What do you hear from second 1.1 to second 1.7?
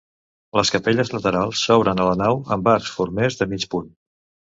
laterals